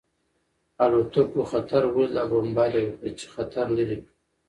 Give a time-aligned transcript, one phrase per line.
[0.83, 4.11] الوتکو خطر ولید او بمبار یې وکړ چې خطر لرې کړي